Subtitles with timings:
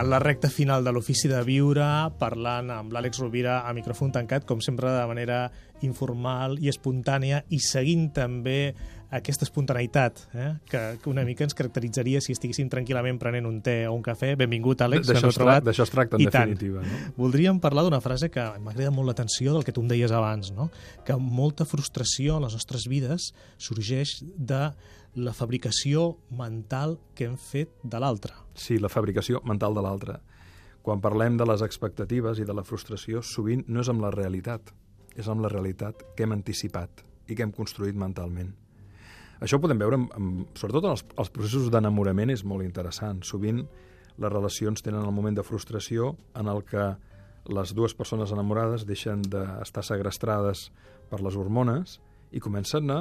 [0.00, 1.86] en la recta final de l'Ofici de Viure,
[2.16, 5.40] parlant amb l'Àlex Rovira a micròfon tancat, com sempre de manera
[5.86, 8.74] informal i espontània, i seguint també
[9.10, 10.50] aquesta espontaneïtat eh?
[10.70, 14.36] que, que una mica ens caracteritzaria si estiguéssim tranquil·lament prenent un te o un cafè.
[14.38, 16.54] Benvingut, Àlex, no es, tra d'això es tracta, en I tant.
[16.54, 16.84] definitiva.
[16.86, 17.00] No?
[17.18, 20.52] Voldríem parlar d'una frase que m'ha cridat molt l'atenció del que tu em deies abans,
[20.54, 20.70] no?
[21.06, 24.68] que molta frustració en les nostres vides sorgeix de
[25.18, 28.36] la fabricació mental que hem fet de l'altre.
[28.54, 30.20] Sí, la fabricació mental de l'altre.
[30.86, 34.70] Quan parlem de les expectatives i de la frustració, sovint no és amb la realitat,
[35.16, 38.50] és amb la realitat que hem anticipat i que hem construït mentalment.
[39.40, 43.22] Això ho podem veure, amb, amb, sobretot en els, els processos d'enamorament, és molt interessant.
[43.24, 43.62] Sovint
[44.20, 46.90] les relacions tenen el moment de frustració en el que
[47.48, 50.68] les dues persones enamorades deixen d'estar segrestrades
[51.08, 51.98] per les hormones
[52.36, 53.00] i comencen a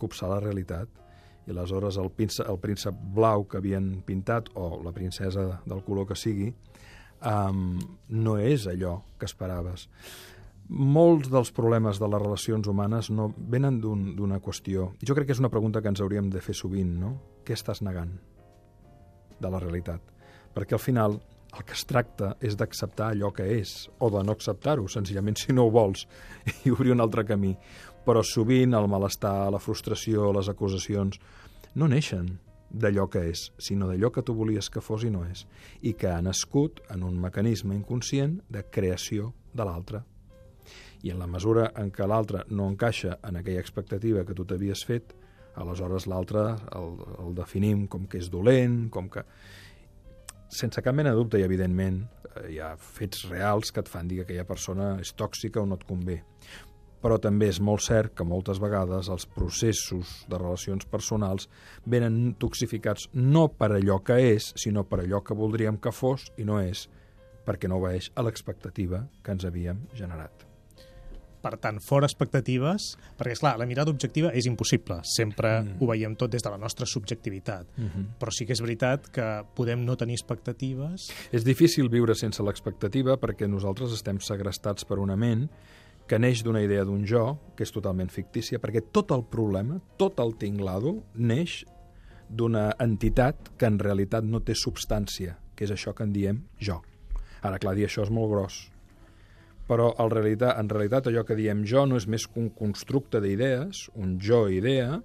[0.00, 0.88] copsar la realitat.
[1.46, 6.08] I aleshores el príncep, el príncep blau que havien pintat, o la princesa del color
[6.08, 6.48] que sigui,
[7.20, 7.76] um,
[8.08, 9.86] no és allò que esperaves.
[10.68, 14.88] Molts dels problemes de les relacions humanes no venen d'una un, qüestió.
[14.98, 17.12] Jo crec que és una pregunta que ens hauríem de fer sovint, no?
[17.46, 18.16] Què estàs negant
[19.38, 20.02] de la realitat?
[20.56, 21.20] Perquè al final
[21.54, 25.54] el que es tracta és d'acceptar allò que és, o de no acceptar-ho, senzillament si
[25.54, 26.08] no ho vols,
[26.64, 27.54] i obrir un altre camí.
[28.06, 31.20] Però sovint el malestar, la frustració, les acusacions,
[31.78, 32.40] no neixen
[32.74, 35.46] d'allò que és, sinó d'allò que tu volies que fos i no és,
[35.86, 40.02] i que ha nascut en un mecanisme inconscient de creació de l'altre.
[41.04, 44.84] I en la mesura en què l'altre no encaixa en aquella expectativa que tu t'havies
[44.86, 45.14] fet,
[45.56, 46.42] aleshores l'altre
[46.76, 46.92] el,
[47.24, 49.24] el definim com que és dolent, com que
[50.52, 54.08] sense cap mena de dubte i, evidentment, eh, hi ha fets reals que et fan
[54.08, 56.20] dir que aquella persona és tòxica o no et convé.
[57.02, 61.50] Però també és molt cert que moltes vegades els processos de relacions personals
[61.84, 66.48] venen toxificats no per allò que és, sinó per allò que voldríem que fos i
[66.48, 66.88] no és,
[67.46, 70.55] perquè no obeeix a l'expectativa que ens havíem generat
[71.42, 75.78] per tant, fora expectatives, perquè, és clar la mirada objectiva és impossible, sempre mm.
[75.80, 78.04] ho veiem tot des de la nostra subjectivitat, mm -hmm.
[78.20, 81.10] però sí que és veritat que podem no tenir expectatives...
[81.32, 85.48] És difícil viure sense l'expectativa perquè nosaltres estem segrestats per una ment
[86.06, 90.20] que neix d'una idea d'un jo, que és totalment fictícia, perquè tot el problema, tot
[90.20, 91.64] el tinglado, neix
[92.28, 96.80] d'una entitat que en realitat no té substància, que és això que en diem jo.
[97.42, 98.70] Ara, clar, dir això és molt gros,
[99.66, 103.20] però en realitat, en realitat allò que diem jo no és més que un constructe
[103.22, 105.00] d'idees, un jo-idea,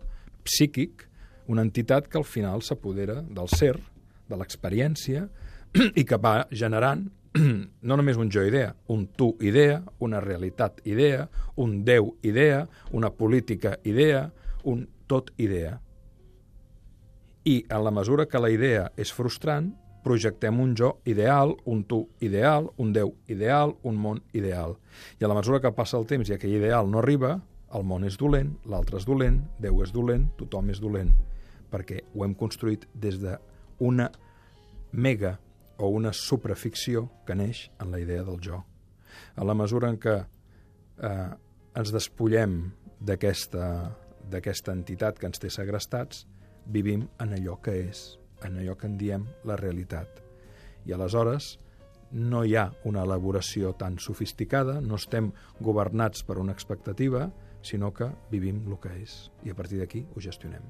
[0.45, 1.07] psíquic,
[1.51, 3.75] una entitat que al final s'apodera del ser,
[4.29, 5.25] de l'experiència,
[5.99, 7.07] i que va generant
[7.87, 11.27] no només un jo-idea, un tu-idea, una realitat-idea,
[11.63, 14.25] un Déu-idea, una política-idea,
[14.63, 15.79] un tot-idea.
[17.43, 19.71] I en la mesura que la idea és frustrant,
[20.03, 24.75] projectem un jo ideal, un tu ideal, un Déu ideal, un món ideal.
[25.19, 27.37] I a la mesura que passa el temps i aquell ideal no arriba,
[27.73, 31.13] el món és dolent, l'altre és dolent, Déu és dolent, tothom és dolent,
[31.71, 34.09] perquè ho hem construït des d'una
[34.91, 35.37] mega
[35.77, 38.63] o una supraficció que neix en la idea del jo.
[39.35, 41.29] A la mesura en què eh,
[41.77, 46.25] ens despullem d'aquesta entitat que ens té segrestats,
[46.67, 50.21] vivim en allò que és, en allò que en diem la realitat.
[50.85, 51.55] I aleshores
[52.11, 57.29] no hi ha una elaboració tan sofisticada, no estem governats per una expectativa,
[57.61, 59.17] sinó que vivim el que és.
[59.45, 60.65] I a partir d'aquí ho gestionem.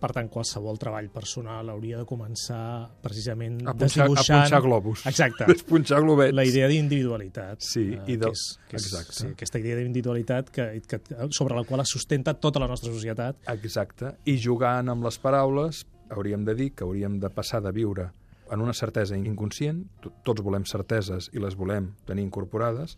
[0.00, 4.38] Per tant, qualsevol treball personal hauria de començar precisament a punxar, desdibuixant...
[4.38, 5.02] A punxar globus.
[5.10, 5.48] Exacte.
[5.50, 6.32] Despunxar globets.
[6.36, 7.60] La idea d'individualitat.
[7.66, 8.30] Sí, eh, i de...
[8.30, 9.16] que és, que és, Exacte.
[9.18, 11.02] Sí, aquesta idea d'individualitat que, que,
[11.36, 13.44] sobre la qual es sustenta tota la nostra societat.
[13.52, 14.14] Exacte.
[14.24, 18.10] I jugant amb les paraules, hauríem de dir que hauríem de passar de viure
[18.50, 19.84] en una certesa inconscient,
[20.26, 22.96] tots volem certeses i les volem tenir incorporades,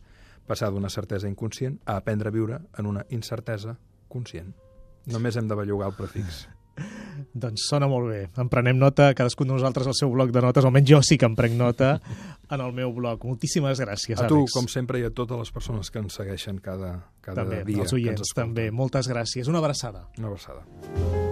[0.49, 3.77] passar d'una certesa inconscient a aprendre a viure en una incertesa
[4.09, 4.55] conscient.
[5.13, 6.47] Només hem de bellugar el prefix.
[7.37, 8.21] Doncs sona molt bé.
[8.41, 11.29] En prenem nota, cadascun de nosaltres al seu bloc de notes, almenys jo sí que
[11.29, 11.95] en prenc nota
[12.49, 13.27] en el meu bloc.
[13.29, 14.57] Moltíssimes gràcies, A tu, Àlex.
[14.57, 17.77] com sempre, i a totes les persones que ens segueixen cada, cada també, dia.
[17.77, 18.71] que ens oients, també.
[18.71, 19.53] Moltes gràcies.
[19.53, 20.09] Una abraçada.
[20.19, 21.32] Una abraçada.